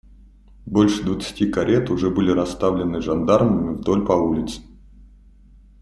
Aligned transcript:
Больше 0.65 1.03
двадцати 1.03 1.45
карет 1.47 1.91
уже 1.91 2.09
были 2.09 2.31
расставлены 2.31 3.03
жандармами 3.03 3.75
вдоль 3.75 4.03
по 4.03 4.13
улице. 4.13 4.61